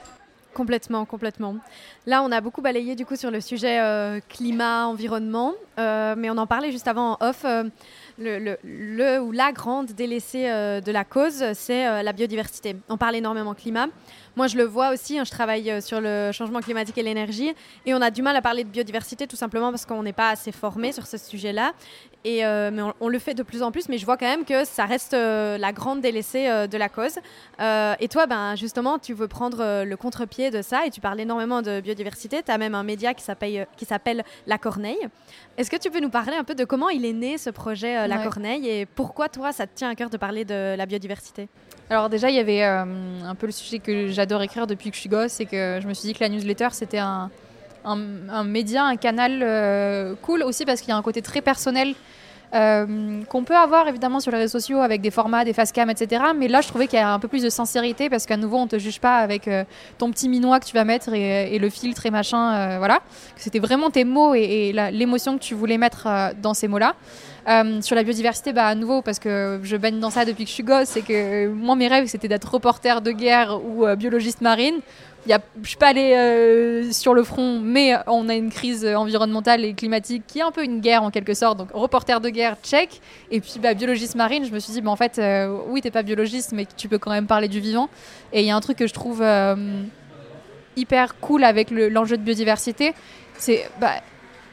[0.55, 1.57] Complètement, complètement.
[2.07, 6.29] Là, on a beaucoup balayé du coup sur le sujet euh, climat, environnement, euh, mais
[6.29, 7.45] on en parlait juste avant en off.
[7.45, 7.65] Euh,
[8.19, 12.77] le, le, ou la grande délaissée de la cause, c'est la biodiversité.
[12.91, 13.87] On parle énormément climat.
[14.41, 15.19] Moi, je le vois aussi.
[15.19, 17.53] Hein, je travaille sur le changement climatique et l'énergie,
[17.85, 20.31] et on a du mal à parler de biodiversité tout simplement parce qu'on n'est pas
[20.31, 21.75] assez formé sur ce sujet-là.
[22.25, 24.45] Et, euh, mais on, le fait de plus en plus, mais je vois quand même
[24.45, 27.17] que ça reste euh, la grande délaissée euh, de la cause.
[27.59, 31.63] et toi, ben, justement, tu veux prendre le contre-pied de ça et tu parles énormément
[31.63, 32.43] de biodiversité.
[32.43, 35.09] Tu as même un média qui s'appelle La Corneille.
[35.57, 38.07] Est-ce que tu peux nous parler un peu de comment il est né ce projet
[38.07, 41.49] La Corneille et pourquoi toi, ça te tient à cœur de parler de la biodiversité?
[41.89, 45.01] Alors déjà, il y avait un peu le sujet que j'adore écrire depuis que je
[45.01, 47.31] suis gosse, c'est que je me suis dit que la newsletter, c'était un,
[47.85, 51.95] un, média, un canal euh, cool aussi parce qu'il y a un côté très personnel
[52.53, 55.89] euh, qu'on peut avoir évidemment sur les réseaux sociaux avec des formats, des face cam,
[55.89, 56.25] etc.
[56.37, 58.57] Mais là, je trouvais qu'il y a un peu plus de sincérité parce qu'à nouveau,
[58.57, 59.65] on te juge pas avec euh,
[59.99, 62.79] ton petit minois que tu vas mettre et, le filtre et machin.
[62.79, 63.01] voilà.
[63.37, 66.09] C'était vraiment tes mots et, l'émotion que tu voulais mettre
[66.43, 66.95] dans ces mots-là.
[67.83, 70.55] Sur la biodiversité, bah, à nouveau, parce que je baigne dans ça depuis que je
[70.55, 74.81] suis gosse, c'est que moi, mes rêves, c'était d'être reporter de guerre ou biologiste marine.
[75.27, 79.65] Je ne suis pas allée euh, sur le front, mais on a une crise environnementale
[79.65, 81.59] et climatique qui est un peu une guerre en quelque sorte.
[81.59, 83.01] Donc, reporter de guerre, check.
[83.31, 85.91] Et puis, bah, biologiste marine, je me suis dit, bah, en fait, euh, oui, t'es
[85.91, 87.91] pas biologiste, mais tu peux quand même parler du vivant.
[88.33, 89.83] Et il y a un truc que je trouve euh,
[90.77, 92.95] hyper cool avec l'enjeu de biodiversité.
[93.37, 93.97] C'est bah,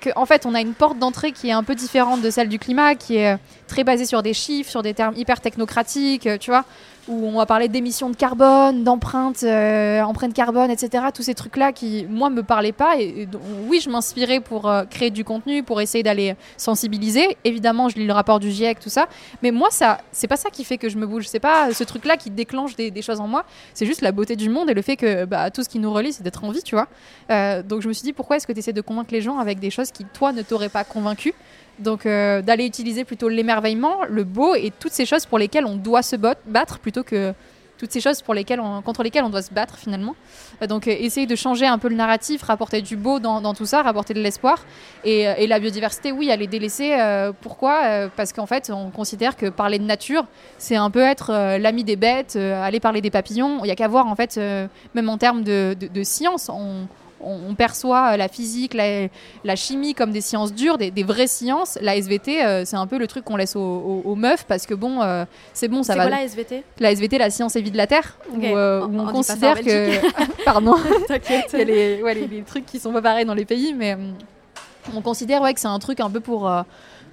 [0.01, 2.49] qu'en en fait, on a une porte d'entrée qui est un peu différente de celle
[2.49, 6.49] du climat, qui est très basée sur des chiffres, sur des termes hyper technocratiques, tu
[6.49, 6.65] vois
[7.07, 11.05] où on va parler d'émissions de carbone, d'empreintes, euh, empreintes carbone, etc.
[11.13, 12.99] Tous ces trucs-là qui, moi, me parlaient pas.
[12.99, 13.27] Et,
[13.67, 17.37] oui, je m'inspirais pour euh, créer du contenu, pour essayer d'aller sensibiliser.
[17.43, 19.07] Évidemment, je lis le rapport du GIEC, tout ça.
[19.41, 21.27] Mais moi, ça, c'est pas ça qui fait que je me bouge.
[21.27, 23.45] C'est pas ce truc-là qui déclenche des, choses en moi.
[23.73, 25.93] C'est juste la beauté du monde et le fait que bah, tout ce qui nous
[25.93, 26.87] relie, c'est d'être en vie, tu vois.
[27.31, 29.59] Euh, donc je me suis dit, pourquoi est-ce que tu de convaincre les gens avec
[29.59, 31.33] des choses qui, toi, ne t'auraient pas convaincu?
[31.79, 35.75] Donc euh, d'aller utiliser plutôt l'émerveillement, le beau et toutes ces choses pour lesquelles on
[35.75, 37.33] doit se battre plutôt que
[37.77, 40.15] toutes ces choses pour lesquelles contre lesquelles on doit se battre finalement.
[40.63, 43.67] Euh, donc euh, essayer de changer un peu le narratif, rapporter du beau dans, tout
[43.67, 44.65] ça, rapporter de l'espoir.
[45.03, 46.97] Et, la biodiversité, oui, elle est délaissée.
[47.41, 48.09] pourquoi?
[48.15, 50.25] Parce qu'en fait, on considère que parler de nature,
[50.57, 53.59] c'est un peu être l'ami des bêtes, aller parler des papillons.
[53.59, 54.37] Il n'y a qu'à voir en fait,
[54.95, 56.49] même en termes de, science,
[57.21, 61.77] on, perçoit la physique, la, chimie comme des sciences dures, des, vraies sciences.
[61.81, 64.99] La SVT, c'est un peu le truc qu'on laisse aux, meufs parce que bon,
[65.53, 66.03] c'est bon, ça va.
[66.03, 69.05] C'est quoi la SVT La SVT, la science et vie de la Terre, où, on,
[69.11, 69.97] considère que.
[70.45, 70.75] Pardon.
[71.53, 73.97] Il y a les, ouais, les, trucs qui sont pas pareils dans les pays, mais
[74.95, 76.49] on considère ouais, que c'est un truc un peu pour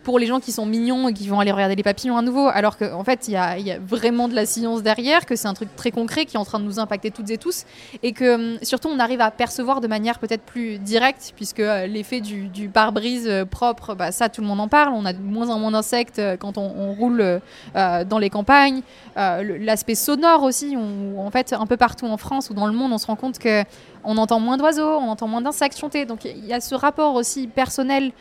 [0.04, 2.46] pour les gens qui sont mignons et qui vont aller regarder les papillons à nouveau,
[2.52, 5.54] alors qu'en en fait, il y a, vraiment de la science derrière, que c'est un
[5.54, 7.64] truc très concret qui est en train de nous impacter toutes et tous,
[8.02, 11.86] et que hum, surtout on arrive à percevoir de manière peut-être plus directe, puisque euh,
[11.86, 15.20] l'effet du, pare-brise euh, propre, bah, ça tout le monde en parle, on a de
[15.20, 17.40] moins en moins d'insectes euh, quand on, roule
[17.74, 18.82] dans les campagnes,
[19.16, 22.98] l'aspect sonore aussi, en fait un peu partout en France ou dans le monde, on
[22.98, 23.62] se rend compte que
[24.04, 26.04] on entend moins d'oiseaux, on entend moins d'insectes chanter.
[26.04, 28.12] Donc il y a ce rapport aussi personnel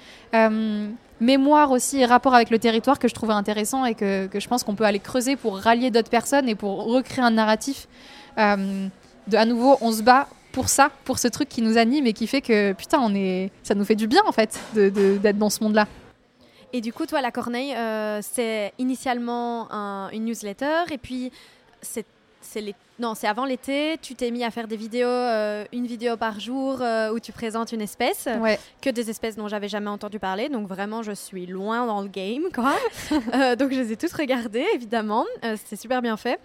[1.19, 4.63] mémoire aussi et rapport avec le territoire que je trouvais intéressant et que, je pense
[4.63, 7.87] qu'on peut aller creuser pour rallier d'autres personnes et pour recréer un narratif.
[8.37, 8.87] Euh,
[9.27, 12.13] de à nouveau, on se bat pour ça, pour ce truc qui nous anime et
[12.13, 15.49] qui fait que putain, on est, ça nous fait du bien en fait d'être dans
[15.49, 15.87] ce monde-là.
[16.73, 19.69] Et du coup, toi, la Corneille, euh, c'est initialement
[20.11, 21.31] une newsletter et puis
[21.81, 22.05] c'est
[22.55, 26.15] les non, c'est avant l'été, tu t'es mis à faire des vidéos, euh, une vidéo
[26.15, 28.29] par jour euh, où tu présentes une espèce,
[28.81, 30.47] que des espèces dont j'avais jamais entendu parler.
[30.47, 32.75] Donc vraiment, je suis loin dans le game, quoi.
[33.33, 35.25] Euh, donc je les ai tous regardées, évidemment.
[35.65, 36.39] c'est super bien fait.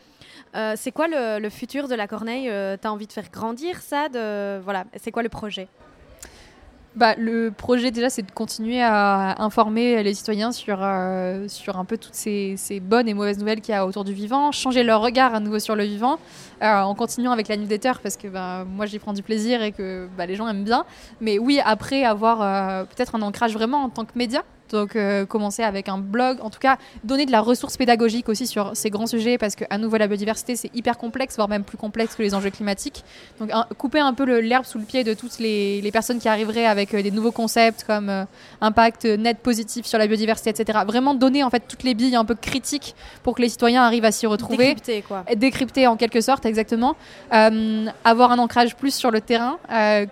[0.76, 2.46] c'est quoi le, futur de la corneille?
[2.80, 4.08] Tu as envie de faire grandir ça?
[4.08, 4.58] De...
[4.60, 5.68] Voilà, c'est quoi le projet?
[6.98, 11.84] Bah, le projet déjà c'est de continuer à informer les citoyens sur, euh, sur un
[11.84, 15.00] peu toutes ces, bonnes et mauvaises nouvelles qu'il y a autour du vivant, changer leur
[15.00, 16.18] regard à nouveau sur le vivant,
[16.60, 19.70] euh, en continuant avec la newsletter parce que bah, moi j'y prends du plaisir et
[19.70, 20.84] que bah, les gens aiment bien.
[21.20, 25.26] Mais oui, après avoir euh, peut-être un ancrage vraiment en tant que média, donc euh,
[25.26, 28.90] commencer avec un blog, en tout cas donner de la ressource pédagogique aussi sur ces
[28.90, 32.22] grands sujets parce qu'à nouveau la biodiversité c'est hyper complexe, voire même plus complexe que
[32.22, 33.04] les enjeux climatiques.
[33.40, 36.92] Donc couper un peu l'herbe sous le pied de toutes les, personnes qui arriveraient avec
[36.94, 38.24] euh, des nouveaux concepts comme euh,
[38.60, 40.80] impact net positif sur la biodiversité, etc.
[40.86, 44.04] Vraiment donner en fait toutes les billes un peu critiques pour que les citoyens arrivent
[44.04, 44.74] à s'y retrouver.
[44.74, 45.24] Décrypter quoi.
[45.34, 46.96] Décrypter en quelque sorte, exactement.
[47.30, 49.58] avoir un ancrage plus sur le terrain,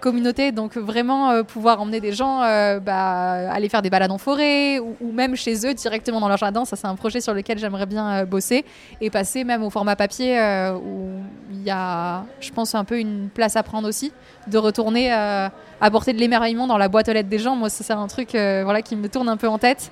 [0.01, 2.41] communauté, donc vraiment pouvoir emmener des gens,
[2.81, 4.46] bah, aller faire des balades en forêt
[4.81, 6.65] ou, même chez eux directement dans leur jardin.
[6.65, 8.65] Ça, c'est un projet sur lequel j'aimerais bien euh, bosser
[9.01, 12.99] et passer même au format papier euh, où il y a, je pense, un peu
[12.99, 14.13] une place à prendre aussi,
[14.47, 15.49] de retourner euh,
[15.81, 17.57] apporter de l'émerveillement dans la boîte aux lettres des gens.
[17.57, 19.91] Moi, c'est un truc voilà, qui me tourne un peu en tête.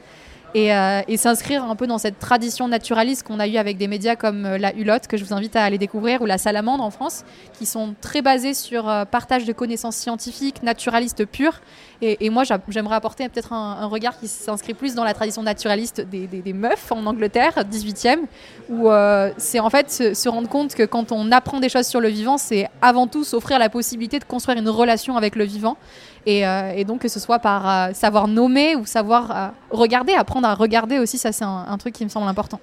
[0.56, 4.44] Et, s'inscrire un peu dans cette tradition naturaliste qu'on a eue avec des médias comme
[4.44, 7.24] la Hulotte, que je vous invite à aller découvrir, ou la Salamandre en France,
[7.58, 11.60] qui sont très basés sur euh, partage de connaissances scientifiques, naturalistes pures.
[12.06, 16.52] Et, moi, j'aimerais apporter peut-être un, regard qui s'inscrit plus dans la tradition naturaliste des,
[16.52, 18.18] meufs en Angleterre, 18e,
[18.68, 18.90] où
[19.38, 22.36] c'est en fait se, rendre compte que quand on apprend des choses sur le vivant,
[22.36, 25.78] c'est avant tout s'offrir la possibilité de construire une relation avec le vivant.
[26.26, 26.44] Et,
[26.84, 31.32] donc que ce soit par savoir nommer ou savoir regarder, apprendre à regarder aussi, ça
[31.32, 32.60] c'est un, truc qui me semble important.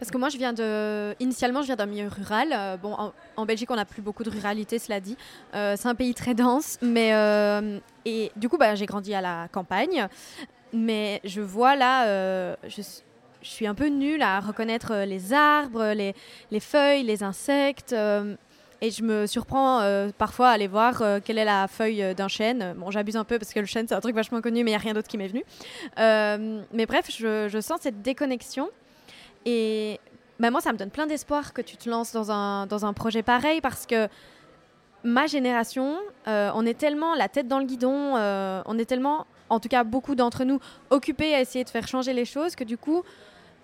[0.00, 1.14] Parce que moi, je viens de.
[1.20, 2.48] Initialement, je viens d'un milieu rural.
[2.52, 2.96] Euh, bon,
[3.36, 5.16] en, Belgique, on n'a plus beaucoup de ruralité, cela dit.
[5.54, 6.78] Euh, c'est un pays très dense.
[6.80, 7.12] Mais.
[7.12, 10.08] Euh, et du coup, bah, j'ai grandi à la campagne.
[10.72, 12.56] Mais je vois là.
[12.66, 12.82] je,
[13.42, 16.14] suis un peu nulle à reconnaître les arbres, les,
[16.50, 17.94] les feuilles, les insectes.
[18.82, 19.82] Et je me surprends
[20.16, 22.74] parfois à aller voir quelle est la feuille d'un chêne.
[22.78, 24.74] Bon, j'abuse un peu parce que le chêne, c'est un truc vachement connu, mais il
[24.74, 25.44] n'y a rien d'autre qui m'est venu.
[25.98, 28.70] mais bref, je, sens cette déconnexion.
[29.46, 30.00] Et
[30.38, 32.92] bah, moi, ça me donne plein d'espoir que tu te lances dans un, dans un
[32.92, 34.08] projet pareil parce que
[35.02, 38.16] ma génération, on est tellement la tête dans le guidon,
[38.66, 42.12] on est tellement, en tout cas beaucoup d'entre nous, occupés à essayer de faire changer
[42.12, 43.02] les choses que du coup,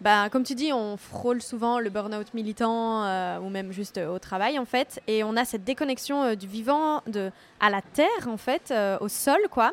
[0.02, 4.14] bah, comme tu dis, on frôle souvent le burn-out militant euh, ou même juste euh,
[4.14, 7.80] au travail en fait, et on a cette déconnexion euh, du vivant de, à la
[7.80, 9.72] terre en fait, au sol quoi.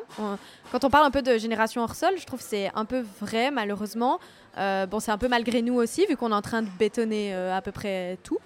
[0.72, 3.04] quand on parle un peu de génération hors sol, je trouve que c'est un peu
[3.20, 4.18] vrai malheureusement.
[4.56, 7.60] Bon, c'est un peu malgré nous aussi vu qu'on est en train de bétonner à
[7.62, 8.38] peu près tout.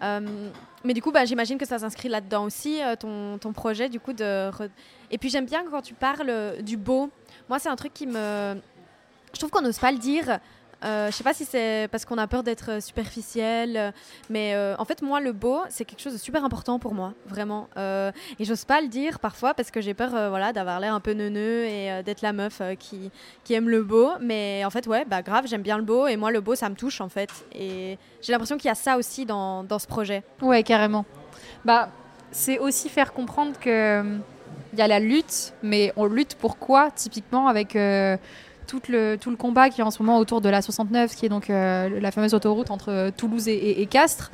[0.00, 4.12] mais du coup, bah, j'imagine que ça s'inscrit là-dedans aussi, ton, ton, projet du coup
[4.12, 4.50] de.
[5.10, 7.10] Et puis j'aime bien quand tu parles du beau.
[7.48, 8.56] Moi, c'est un truc qui me.
[9.32, 10.38] Je trouve qu'on n'ose pas le dire.
[10.84, 13.90] Euh, je sais pas si c'est parce qu'on a peur d'être euh, superficiel, euh,
[14.28, 17.68] mais en fait, moi, le beau, c'est quelque chose de super important pour moi, vraiment.
[17.76, 21.12] et j'ose pas le dire parfois parce que j'ai peur voilà, d'avoir l'air un peu
[21.12, 23.10] neuneux et d'être la meuf qui,
[23.44, 24.10] qui, aime le beau.
[24.20, 26.68] Mais en fait, ouais, bah grave, j'aime bien le beau et moi, le beau, ça
[26.68, 27.30] me touche en fait.
[27.54, 30.22] Et j'ai l'impression qu'il y a ça aussi dans, dans, ce projet.
[30.42, 31.04] Ouais, carrément.
[31.64, 31.88] Bah,
[32.30, 34.02] c'est aussi faire comprendre que
[34.72, 37.76] il y a la lutte, mais on lutte pour quoi Typiquement avec
[38.66, 41.48] tout le, combat qui est en ce moment autour de la 69, qui est donc
[41.48, 44.30] la fameuse autoroute entre Toulouse et, Castres,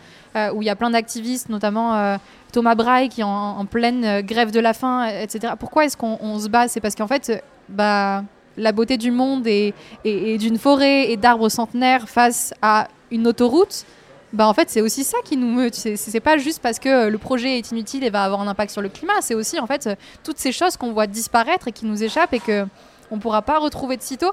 [0.55, 2.19] où il y a plein d'activistes, notamment
[2.53, 5.55] Thomas Braille qui est en, pleine grève de la faim, etc.
[5.59, 6.69] Pourquoi est-ce qu'on se bat?
[6.69, 8.25] C'est parce qu'en fait, bah,
[8.57, 13.85] la beauté du monde et, et d'une forêt et d'arbres centenaires face à une autoroute,
[14.33, 15.71] bah en fait c'est aussi ça qui nous meut.
[15.73, 18.83] C'est pas juste parce que le projet est inutile et va avoir un impact sur
[18.83, 19.21] le climat.
[19.21, 19.88] C'est aussi en fait
[20.23, 22.66] toutes ces choses qu'on voit disparaître et qui nous échappent et que
[23.11, 24.33] on pourra pas retrouver de sitôt.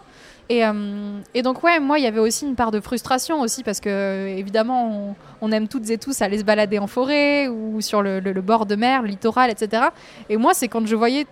[0.49, 3.63] Et, euh, et, donc ouais, moi il y avait aussi une part de frustration aussi
[3.63, 8.01] parce que évidemment on, aime toutes et tous aller se balader en forêt ou sur
[8.01, 9.87] le, bord de mer, le littoral, etc.
[10.29, 11.27] Et moi c'est quand je voyais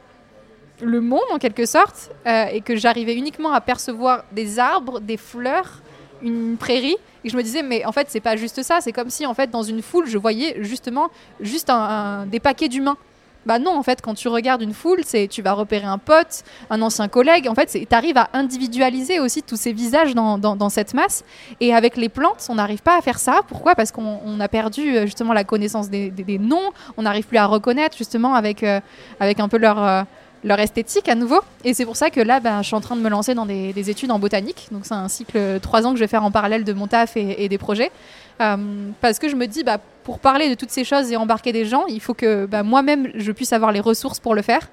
[0.82, 5.18] le monde en quelque sorte euh, et que j'arrivais uniquement à percevoir des arbres, des
[5.18, 5.82] fleurs,
[6.22, 8.82] une prairie et je me disais, mais en fait, c'est pas juste ça.
[8.82, 12.70] C'est comme si, en fait, dans une foule, je voyais justement juste un, des paquets
[12.70, 12.98] d'humains.
[13.46, 16.44] Bah non, en fait, quand tu regardes une foule, c'est tu vas repérer un pote,
[16.70, 17.48] un ancien collègue.
[17.48, 21.24] En fait, tu arrives à individualiser aussi tous ces visages dans, cette masse.
[21.60, 23.42] Et avec les plantes, on n'arrive pas à faire ça.
[23.48, 23.76] Pourquoi?
[23.76, 26.72] Parce qu'on a perdu euh, justement la connaissance des, noms.
[26.98, 28.80] On n'arrive plus à reconnaître justement avec, euh,
[29.20, 29.84] avec un peu leur...
[29.84, 30.04] Euh,
[30.44, 31.40] leur esthétique à nouveau.
[31.64, 33.48] Et c'est pour ça que là, ben, je suis en train de me lancer dans
[33.48, 34.68] des, études en botanique.
[34.70, 37.18] Donc c'est un cycle trois ans que je vais faire en parallèle de mon taf
[37.18, 37.92] et, des projets.
[38.38, 41.66] Parce que je me dis, bah, pour parler de toutes ces choses et embarquer des
[41.66, 44.70] gens, il faut que bah, moi-même, je puisse avoir les ressources pour le faire.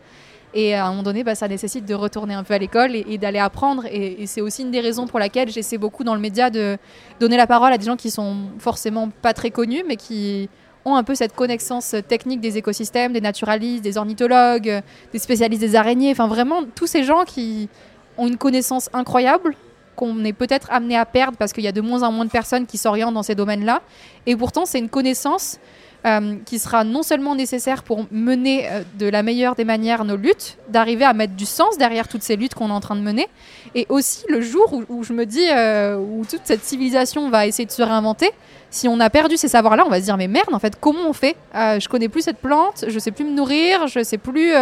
[0.52, 3.16] Et à un moment donné, bah, ça nécessite de retourner un peu à l'école et,
[3.16, 3.86] d'aller apprendre.
[3.86, 6.76] Et, et c'est aussi une des raisons pour laquelle j'essaie beaucoup dans le média de
[7.18, 10.50] donner la parole à des gens qui sont forcément pas très connus, mais qui
[10.84, 14.82] ont un peu cette connaissance technique des écosystèmes, des naturalistes, des ornithologues,
[15.14, 17.70] des spécialistes des araignées, enfin vraiment tous ces gens qui
[18.18, 19.56] ont une connaissance incroyable
[19.96, 22.30] qu'on est peut-être amené à perdre parce qu'il y a de moins en moins de
[22.30, 23.82] personnes qui s'orientent dans ces domaines-là.
[24.26, 25.58] Et pourtant, c'est une connaissance
[26.04, 30.16] euh, qui sera non seulement nécessaire pour mener euh, de la meilleure des manières nos
[30.16, 33.02] luttes, d'arriver à mettre du sens derrière toutes ces luttes qu'on est en train de
[33.02, 33.28] mener,
[33.76, 37.66] et aussi le jour où, je me dis, euh, où toute cette civilisation va essayer
[37.66, 38.30] de se réinventer,
[38.70, 41.08] si on a perdu ces savoirs-là, on va se dire mais merde, en fait, comment
[41.08, 41.36] on fait?
[41.54, 44.54] Je connais plus cette plante, je sais plus me nourrir, je sais plus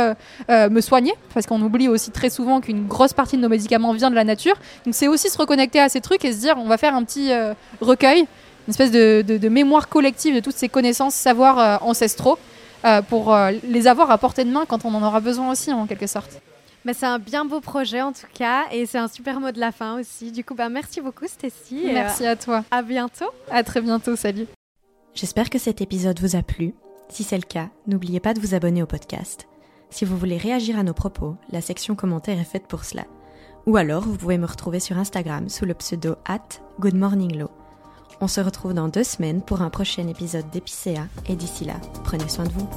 [0.48, 4.10] me soigner, parce qu'on oublie aussi très souvent qu'une grosse partie de nos médicaments vient
[4.10, 4.56] de la nature.
[4.84, 7.04] Donc c'est aussi se reconnecter à ces trucs et se dire on va faire un
[7.04, 7.30] petit
[7.80, 8.26] recueil
[8.70, 12.38] une espèce de, mémoire collective de toutes ces connaissances, savoirs euh, ancestraux,
[12.84, 15.72] euh, pour euh, les avoir à portée de main quand on en aura besoin aussi,
[15.72, 16.40] en quelque sorte.
[16.84, 19.58] Mais c'est un bien beau projet en tout cas, et c'est un super mot de
[19.58, 20.30] la fin aussi.
[20.30, 21.82] Du coup, bah, merci beaucoup Stécie.
[21.86, 22.64] Merci à toi.
[22.70, 23.26] À bientôt.
[23.50, 24.46] À très bientôt, salut.
[25.14, 26.72] J'espère que cet épisode vous a plu.
[27.08, 29.48] Si c'est le cas, n'oubliez pas de vous abonner au podcast.
[29.90, 33.02] Si vous voulez réagir à nos propos, la section commentaires est faite pour cela.
[33.66, 37.50] Ou alors, vous pouvez me retrouver sur Instagram sous le pseudo at goodmorninglow.
[38.22, 42.28] On se retrouve dans deux semaines pour un prochain épisode d'Epicéa et d'ici là, prenez
[42.28, 42.68] soin de vous.